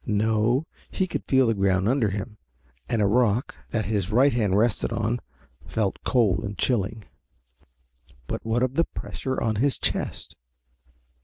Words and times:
No, 0.07 0.65
he 0.89 1.05
could 1.05 1.27
feel 1.27 1.45
the 1.45 1.53
ground 1.53 1.87
under 1.87 2.09
him, 2.09 2.39
and 2.89 3.03
a 3.03 3.05
rock 3.05 3.55
that 3.69 3.85
his 3.85 4.11
right 4.11 4.33
hand 4.33 4.57
rested 4.57 4.91
on, 4.91 5.19
felt 5.67 6.03
cold 6.03 6.43
and 6.43 6.57
chilling. 6.57 7.05
But 8.25 8.43
what 8.43 8.63
of 8.63 8.73
the 8.73 8.85
pressure 8.85 9.39
on 9.39 9.57
his 9.57 9.77
chest? 9.77 10.35